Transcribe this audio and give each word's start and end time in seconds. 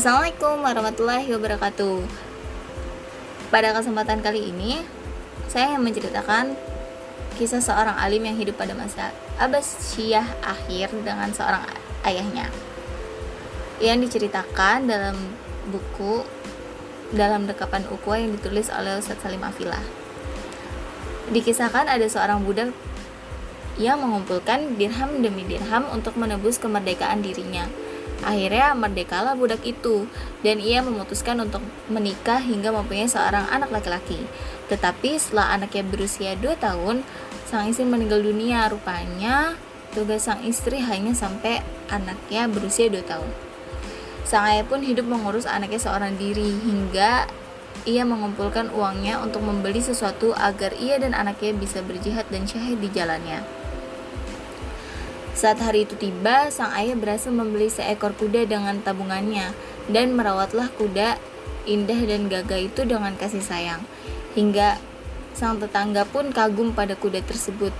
Assalamualaikum 0.00 0.64
warahmatullahi 0.64 1.28
wabarakatuh. 1.28 2.08
Pada 3.52 3.76
kesempatan 3.76 4.24
kali 4.24 4.48
ini, 4.48 4.80
saya 5.44 5.76
yang 5.76 5.84
menceritakan 5.84 6.56
kisah 7.36 7.60
seorang 7.60 8.00
alim 8.00 8.24
yang 8.24 8.32
hidup 8.40 8.56
pada 8.56 8.72
masa 8.72 9.12
Abbasiyah 9.36 10.24
akhir 10.40 10.96
dengan 11.04 11.28
seorang 11.36 11.68
ayahnya. 12.08 12.48
Yang 13.76 14.08
diceritakan 14.08 14.88
dalam 14.88 15.20
buku 15.68 16.24
dalam 17.12 17.44
dekapan 17.44 17.84
ukwa 17.92 18.16
yang 18.16 18.32
ditulis 18.40 18.72
oleh 18.72 18.96
Ustadz 18.96 19.20
Salim 19.20 19.44
Afilah. 19.44 19.84
Dikisahkan 21.28 21.92
ada 21.92 22.08
seorang 22.08 22.40
budak 22.40 22.72
yang 23.76 24.00
mengumpulkan 24.00 24.80
dirham 24.80 25.20
demi 25.20 25.44
dirham 25.44 25.84
untuk 25.92 26.16
menebus 26.16 26.56
kemerdekaan 26.56 27.20
dirinya 27.20 27.68
Akhirnya 28.20 28.76
merdekalah 28.76 29.32
budak 29.32 29.64
itu 29.64 30.04
dan 30.44 30.60
ia 30.60 30.84
memutuskan 30.84 31.40
untuk 31.40 31.64
menikah 31.88 32.40
hingga 32.40 32.68
mempunyai 32.72 33.08
seorang 33.08 33.48
anak 33.48 33.72
laki-laki. 33.72 34.20
Tetapi 34.68 35.16
setelah 35.16 35.56
anaknya 35.56 35.82
berusia 35.88 36.36
2 36.36 36.56
tahun, 36.60 37.02
sang 37.48 37.66
istri 37.66 37.88
meninggal 37.88 38.20
dunia. 38.20 38.68
Rupanya 38.68 39.56
tugas 39.96 40.28
sang 40.28 40.44
istri 40.44 40.78
hanya 40.84 41.16
sampai 41.16 41.64
anaknya 41.88 42.46
berusia 42.46 42.92
2 42.92 43.00
tahun. 43.02 43.30
Sang 44.28 44.46
ayah 44.46 44.62
pun 44.62 44.84
hidup 44.84 45.08
mengurus 45.08 45.48
anaknya 45.48 45.80
seorang 45.82 46.14
diri 46.14 46.54
hingga 46.62 47.26
ia 47.88 48.04
mengumpulkan 48.04 48.68
uangnya 48.76 49.24
untuk 49.24 49.40
membeli 49.40 49.80
sesuatu 49.80 50.36
agar 50.36 50.76
ia 50.76 51.00
dan 51.00 51.16
anaknya 51.16 51.56
bisa 51.56 51.80
berjihad 51.80 52.28
dan 52.28 52.44
syahid 52.44 52.76
di 52.78 52.92
jalannya. 52.92 53.59
Saat 55.30 55.62
hari 55.62 55.86
itu 55.86 55.94
tiba, 55.94 56.50
sang 56.50 56.74
ayah 56.74 56.98
berhasil 56.98 57.30
membeli 57.30 57.70
seekor 57.70 58.12
kuda 58.18 58.44
dengan 58.50 58.82
tabungannya 58.82 59.54
dan 59.88 60.12
merawatlah 60.18 60.68
kuda 60.74 61.16
indah 61.70 62.00
dan 62.02 62.26
gagah 62.26 62.66
itu 62.66 62.82
dengan 62.82 63.14
kasih 63.14 63.42
sayang. 63.42 63.82
Hingga 64.34 64.78
sang 65.34 65.62
tetangga 65.62 66.02
pun 66.06 66.34
kagum 66.34 66.74
pada 66.74 66.98
kuda 66.98 67.22
tersebut 67.22 67.72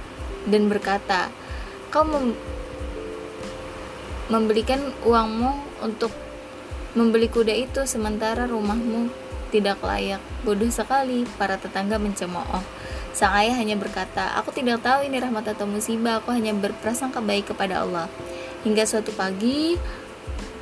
dan 0.46 0.70
berkata, 0.70 1.28
"Kau 1.90 2.06
mem 2.06 2.38
membelikan 4.30 4.94
uangmu 5.02 5.82
untuk 5.82 6.14
membeli 6.94 7.26
kuda 7.26 7.50
itu 7.50 7.82
sementara 7.84 8.46
rumahmu 8.46 9.10
tidak 9.50 9.82
layak." 9.82 10.22
Bodoh 10.46 10.70
sekali, 10.70 11.26
para 11.36 11.58
tetangga 11.58 11.98
mencemooh. 11.98 12.79
Sang 13.20 13.36
ayah 13.36 13.52
hanya 13.60 13.76
berkata, 13.76 14.32
Aku 14.40 14.48
tidak 14.48 14.80
tahu 14.80 15.04
ini 15.04 15.20
rahmat 15.20 15.44
atau 15.52 15.68
musibah, 15.68 16.24
aku 16.24 16.32
hanya 16.32 16.56
berprasangka 16.56 17.20
baik 17.20 17.52
kepada 17.52 17.84
Allah. 17.84 18.08
Hingga 18.64 18.88
suatu 18.88 19.12
pagi, 19.12 19.76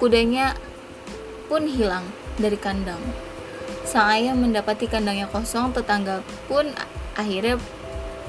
kudanya 0.03 0.59
pun 1.47 1.71
hilang 1.71 2.03
dari 2.35 2.59
kandang. 2.59 2.99
Sang 3.87 4.11
ayah 4.11 4.35
mendapati 4.35 4.91
kandangnya 4.91 5.31
kosong, 5.31 5.71
tetangga 5.71 6.27
pun 6.51 6.67
akhirnya 7.15 7.63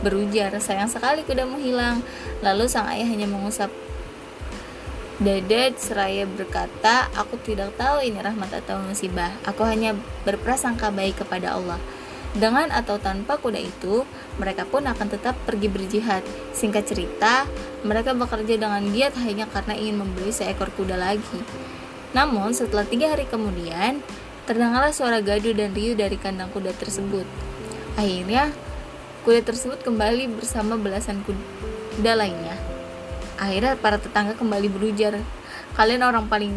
berujar, 0.06 0.54
sayang 0.62 0.94
sekali 0.94 1.26
kudamu 1.26 1.58
hilang. 1.58 2.06
Lalu 2.46 2.70
sang 2.70 2.86
ayah 2.86 3.10
hanya 3.10 3.26
mengusap 3.26 3.74
dada 5.18 5.74
seraya 5.82 6.30
berkata, 6.30 7.10
aku 7.18 7.42
tidak 7.42 7.74
tahu 7.82 8.06
ini 8.06 8.22
rahmat 8.22 8.62
atau 8.62 8.78
musibah. 8.78 9.34
Aku 9.50 9.66
hanya 9.66 9.98
berprasangka 10.22 10.94
baik 10.94 11.26
kepada 11.26 11.58
Allah. 11.58 11.82
Dengan 12.30 12.70
atau 12.70 13.02
tanpa 13.02 13.42
kuda 13.42 13.58
itu, 13.58 14.06
mereka 14.38 14.62
pun 14.70 14.86
akan 14.86 15.08
tetap 15.10 15.34
pergi 15.50 15.66
berjihad. 15.66 16.22
Singkat 16.54 16.86
cerita, 16.86 17.50
mereka 17.82 18.14
bekerja 18.14 18.62
dengan 18.62 18.86
giat 18.94 19.18
hanya 19.26 19.50
karena 19.50 19.74
ingin 19.74 20.06
membeli 20.06 20.30
seekor 20.30 20.70
kuda 20.78 20.94
lagi. 20.94 21.42
Namun, 22.14 22.54
setelah 22.54 22.86
tiga 22.86 23.10
hari 23.10 23.26
kemudian, 23.26 24.06
terdengarlah 24.46 24.94
suara 24.94 25.26
gaduh 25.26 25.58
dan 25.58 25.74
riuh 25.74 25.98
dari 25.98 26.22
kandang 26.22 26.54
kuda 26.54 26.70
tersebut. 26.78 27.26
Akhirnya, 27.98 28.54
kuda 29.26 29.42
tersebut 29.42 29.82
kembali 29.82 30.30
bersama 30.38 30.78
belasan 30.78 31.26
kuda 31.26 32.14
lainnya. 32.14 32.54
Akhirnya, 33.42 33.74
para 33.74 33.98
tetangga 33.98 34.38
kembali 34.38 34.70
berujar, 34.70 35.18
"Kalian 35.74 36.06
orang 36.06 36.30
paling 36.30 36.54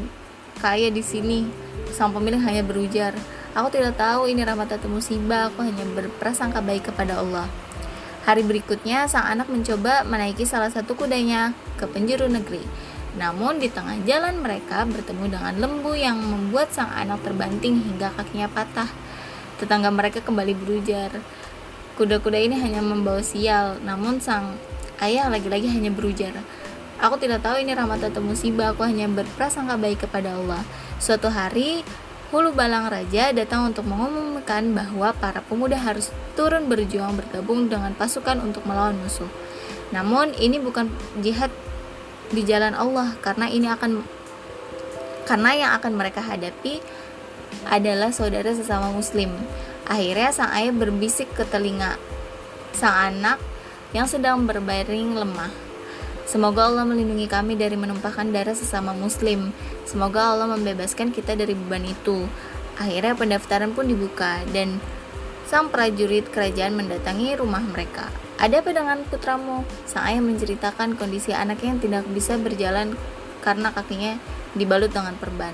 kaya 0.61 0.93
di 0.93 1.01
sini." 1.01 1.49
Sang 1.93 2.13
pemilik 2.13 2.41
hanya 2.41 2.65
berujar, 2.65 3.13
Aku 3.53 3.69
tidak 3.69 4.01
tahu 4.01 4.33
ini 4.33 4.49
rahmat 4.49 4.81
atau 4.81 4.89
musibah, 4.89 5.53
aku 5.53 5.61
hanya 5.61 5.85
berprasangka 5.93 6.65
baik 6.65 6.89
kepada 6.89 7.21
Allah. 7.21 7.45
Hari 8.25 8.49
berikutnya, 8.49 9.05
sang 9.13 9.29
anak 9.29 9.53
mencoba 9.53 10.09
menaiki 10.09 10.49
salah 10.49 10.73
satu 10.73 10.97
kudanya 10.97 11.53
ke 11.77 11.85
penjuru 11.85 12.33
negeri. 12.33 12.65
Namun 13.21 13.61
di 13.61 13.69
tengah 13.69 14.01
jalan 14.09 14.41
mereka 14.41 14.89
bertemu 14.89 15.37
dengan 15.37 15.55
lembu 15.61 15.93
yang 15.93 16.17
membuat 16.17 16.73
sang 16.73 16.89
anak 16.97 17.21
terbanting 17.21 17.77
hingga 17.77 18.09
kakinya 18.17 18.49
patah. 18.49 18.89
Tetangga 19.61 19.93
mereka 19.93 20.25
kembali 20.25 20.57
berujar. 20.57 21.13
Kuda-kuda 22.01 22.41
ini 22.41 22.57
hanya 22.57 22.81
membawa 22.81 23.21
sial, 23.21 23.77
namun 23.85 24.17
sang 24.17 24.57
ayah 25.05 25.29
lagi-lagi 25.29 25.69
hanya 25.69 25.93
berujar. 25.93 26.33
Aku 27.03 27.21
tidak 27.21 27.45
tahu 27.45 27.61
ini 27.61 27.77
rahmat 27.77 28.01
atau 28.01 28.25
musibah, 28.25 28.73
aku 28.73 28.87
hanya 28.87 29.11
berprasangka 29.13 29.77
baik 29.77 30.09
kepada 30.09 30.39
Allah. 30.39 30.63
Suatu 31.03 31.29
hari, 31.29 31.83
Hulu 32.33 32.57
Balang 32.57 32.89
Raja 32.89 33.29
datang 33.37 33.69
untuk 33.69 33.85
mengumumkan 33.85 34.73
bahwa 34.73 35.13
para 35.13 35.45
pemuda 35.45 35.77
harus 35.77 36.09
turun 36.33 36.65
berjuang 36.65 37.13
bergabung 37.13 37.69
dengan 37.69 37.93
pasukan 37.93 38.41
untuk 38.41 38.65
melawan 38.65 38.97
musuh. 38.97 39.29
Namun 39.93 40.33
ini 40.41 40.57
bukan 40.57 40.89
jihad 41.21 41.53
di 42.33 42.41
jalan 42.41 42.73
Allah 42.73 43.21
karena 43.21 43.53
ini 43.53 43.69
akan 43.69 44.01
karena 45.29 45.51
yang 45.53 45.71
akan 45.77 45.93
mereka 45.93 46.25
hadapi 46.25 46.81
adalah 47.69 48.09
saudara 48.17 48.49
sesama 48.57 48.89
muslim. 48.97 49.29
Akhirnya 49.85 50.33
sang 50.33 50.57
ayah 50.57 50.73
berbisik 50.73 51.29
ke 51.37 51.45
telinga 51.45 52.01
sang 52.73 53.13
anak 53.13 53.45
yang 53.93 54.09
sedang 54.09 54.49
berbaring 54.49 55.13
lemah. 55.21 55.72
Semoga 56.33 56.65
Allah 56.65 56.89
melindungi 56.89 57.29
kami 57.29 57.61
dari 57.61 57.77
menumpahkan 57.77 58.33
darah 58.33 58.57
sesama 58.57 58.97
muslim. 58.97 59.53
Semoga 59.85 60.33
Allah 60.33 60.49
membebaskan 60.49 61.13
kita 61.13 61.37
dari 61.37 61.53
beban 61.53 61.85
itu. 61.85 62.25
Akhirnya 62.81 63.13
pendaftaran 63.13 63.77
pun 63.77 63.85
dibuka 63.85 64.41
dan 64.49 64.81
sang 65.45 65.69
prajurit 65.69 66.25
kerajaan 66.33 66.73
mendatangi 66.73 67.37
rumah 67.37 67.61
mereka. 67.61 68.09
Ada 68.41 68.65
apa 68.65 68.73
dengan 68.73 69.05
putramu? 69.13 69.69
Sang 69.85 70.09
ayah 70.09 70.25
menceritakan 70.25 70.97
kondisi 70.97 71.37
anaknya 71.37 71.77
yang 71.77 71.81
tidak 71.85 72.05
bisa 72.17 72.41
berjalan 72.41 72.97
karena 73.45 73.69
kakinya 73.69 74.17
dibalut 74.57 74.89
dengan 74.89 75.13
perban. 75.21 75.53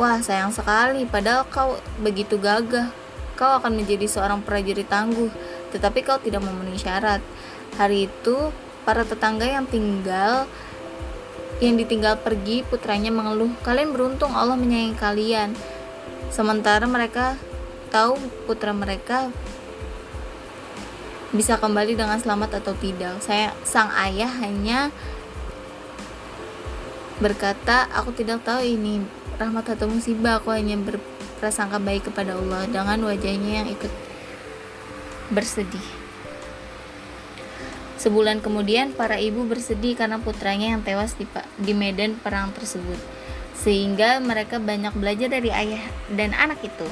Wah, 0.00 0.16
sayang 0.24 0.56
sekali, 0.56 1.04
padahal 1.04 1.44
kau 1.52 1.76
begitu 2.00 2.40
gagah. 2.40 2.88
Kau 3.36 3.60
akan 3.60 3.76
menjadi 3.76 4.08
seorang 4.08 4.40
prajurit 4.40 4.88
tangguh, 4.88 5.28
tetapi 5.76 6.00
kau 6.08 6.16
tidak 6.16 6.40
memenuhi 6.40 6.80
syarat. 6.80 7.20
Hari 7.76 8.08
itu, 8.08 8.48
Para 8.90 9.06
tetangga 9.06 9.46
yang 9.46 9.70
tinggal 9.70 10.50
yang 11.62 11.78
ditinggal 11.78 12.18
pergi 12.26 12.66
putranya 12.66 13.14
mengeluh, 13.14 13.54
"Kalian 13.62 13.94
beruntung 13.94 14.34
Allah 14.34 14.58
menyayangi 14.58 14.98
kalian." 14.98 15.54
Sementara 16.34 16.90
mereka 16.90 17.38
tahu 17.94 18.18
putra 18.50 18.74
mereka 18.74 19.30
bisa 21.30 21.54
kembali 21.54 21.94
dengan 21.94 22.18
selamat 22.18 22.58
atau 22.58 22.74
tidak. 22.82 23.22
Saya 23.22 23.54
sang 23.62 23.94
ayah 23.94 24.26
hanya 24.42 24.90
berkata, 27.22 27.86
"Aku 27.94 28.10
tidak 28.10 28.42
tahu 28.42 28.66
ini 28.66 29.06
rahmat 29.38 29.70
atau 29.70 29.86
musibah, 29.86 30.42
aku 30.42 30.50
hanya 30.50 30.74
berprasangka 30.74 31.78
baik 31.78 32.10
kepada 32.10 32.34
Allah." 32.34 32.66
Dengan 32.66 33.06
wajahnya 33.06 33.62
yang 33.62 33.68
ikut 33.70 33.92
bersedih. 35.30 35.99
Sebulan 38.00 38.40
kemudian, 38.40 38.96
para 38.96 39.20
ibu 39.20 39.44
bersedih 39.44 39.92
karena 39.92 40.16
putranya 40.16 40.72
yang 40.72 40.80
tewas 40.80 41.12
di, 41.20 41.28
di 41.60 41.76
medan 41.76 42.16
perang 42.16 42.48
tersebut. 42.56 42.96
Sehingga 43.52 44.24
mereka 44.24 44.56
banyak 44.56 44.96
belajar 44.96 45.28
dari 45.28 45.52
ayah 45.52 45.84
dan 46.08 46.32
anak 46.32 46.64
itu 46.64 46.88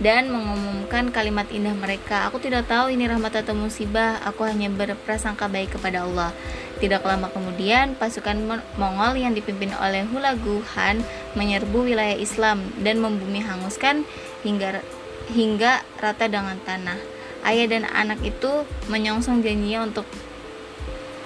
dan 0.00 0.32
mengumumkan 0.32 1.12
kalimat 1.12 1.44
indah 1.52 1.76
mereka, 1.76 2.24
"Aku 2.32 2.40
tidak 2.40 2.72
tahu 2.72 2.88
ini 2.88 3.04
rahmat 3.04 3.44
atau 3.44 3.52
musibah, 3.52 4.16
aku 4.24 4.48
hanya 4.48 4.72
berprasangka 4.72 5.44
baik 5.44 5.76
kepada 5.76 6.08
Allah." 6.08 6.32
Tidak 6.80 7.04
lama 7.04 7.28
kemudian, 7.28 7.92
pasukan 8.00 8.64
Mongol 8.80 9.20
yang 9.20 9.36
dipimpin 9.36 9.76
oleh 9.76 10.08
Hulagu 10.08 10.64
Han 10.72 11.04
menyerbu 11.36 11.92
wilayah 11.92 12.16
Islam 12.16 12.64
dan 12.80 13.04
membumi 13.04 13.44
hanguskan 13.44 14.08
hingga 14.40 14.80
hingga 15.28 15.84
rata 16.00 16.24
dengan 16.32 16.56
tanah. 16.64 16.96
Ayah 17.44 17.68
dan 17.68 17.84
anak 17.84 18.24
itu 18.24 18.64
menyongsong 18.88 19.44
janjinya 19.44 19.84
untuk 19.84 20.08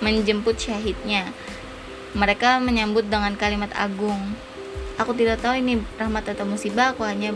menjemput 0.04 0.60
syahidnya. 0.60 1.32
Mereka 2.12 2.60
menyambut 2.60 3.08
dengan 3.08 3.32
kalimat 3.40 3.72
agung. 3.72 4.20
Aku 5.00 5.16
tidak 5.16 5.40
tahu 5.40 5.58
ini 5.58 5.80
rahmat 5.96 6.28
atau 6.30 6.44
musibah, 6.44 6.92
aku 6.92 7.02
hanya 7.02 7.32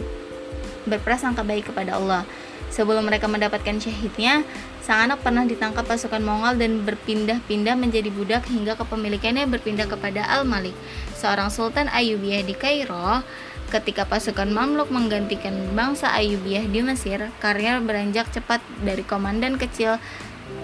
berprasangka 0.87 1.43
baik 1.43 1.73
kepada 1.73 1.97
Allah. 1.97 2.23
Sebelum 2.69 3.09
mereka 3.09 3.27
mendapatkan 3.27 3.81
syahidnya, 3.81 4.45
sang 4.85 5.09
anak 5.09 5.25
pernah 5.25 5.49
ditangkap 5.49 5.89
pasukan 5.89 6.21
Mongol 6.21 6.61
dan 6.61 6.85
berpindah-pindah 6.85 7.75
menjadi 7.75 8.13
budak 8.13 8.45
hingga 8.47 8.77
kepemilikannya 8.77 9.49
berpindah 9.49 9.89
kepada 9.89 10.23
Al-Malik, 10.29 10.77
seorang 11.17 11.49
sultan 11.49 11.89
Ayyubiyah 11.89 12.45
di 12.45 12.53
Kairo. 12.53 13.25
Ketika 13.69 14.09
pasukan 14.09 14.49
Mamluk 14.49 14.89
menggantikan 14.89 15.53
bangsa 15.77 16.09
Ayubiyah 16.17 16.65
di 16.73 16.81
Mesir, 16.81 17.29
Karya 17.37 17.77
beranjak 17.85 18.33
cepat 18.33 18.65
dari 18.81 19.05
komandan 19.05 19.61
kecil 19.61 20.01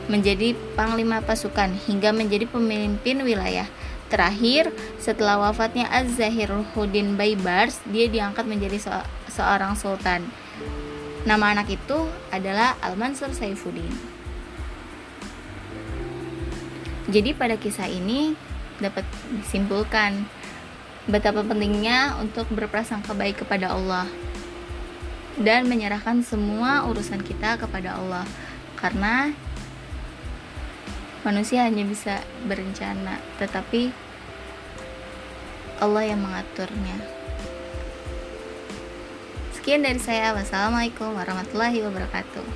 menjadi 0.06 0.52
panglima 0.76 1.24
pasukan 1.24 1.72
hingga 1.88 2.12
menjadi 2.12 2.44
pemimpin 2.48 3.24
wilayah. 3.24 3.64
Terakhir, 4.12 4.70
setelah 5.00 5.40
wafatnya 5.40 5.88
Az-Zahir 5.88 6.52
Hudin 6.76 7.16
Baibars, 7.16 7.80
dia 7.88 8.06
diangkat 8.06 8.44
menjadi 8.44 8.78
se 8.78 8.92
seorang 9.32 9.74
sultan. 9.74 10.28
Nama 11.24 11.56
anak 11.56 11.72
itu 11.72 12.04
adalah 12.28 12.76
Al-Mansur 12.84 13.32
Saifuddin. 13.32 13.90
Jadi 17.08 17.32
pada 17.32 17.56
kisah 17.56 17.88
ini 17.88 18.36
dapat 18.78 19.08
disimpulkan 19.40 20.24
betapa 21.04 21.44
pentingnya 21.44 22.16
untuk 22.20 22.48
berprasangka 22.52 23.12
baik 23.12 23.44
kepada 23.44 23.72
Allah 23.76 24.08
dan 25.36 25.68
menyerahkan 25.68 26.24
semua 26.24 26.86
urusan 26.88 27.20
kita 27.20 27.60
kepada 27.60 27.98
Allah 27.98 28.24
karena 28.78 29.34
manusia 31.24 31.64
hanya 31.64 31.82
bisa 31.88 32.20
berencana 32.44 33.18
tetapi 33.40 33.90
Allah 35.82 36.06
yang 36.06 36.22
mengaturnya. 36.22 36.96
Sekian 39.58 39.82
dari 39.82 39.98
saya. 39.98 40.36
Wassalamualaikum 40.36 41.16
warahmatullahi 41.16 41.82
wabarakatuh 41.82 42.46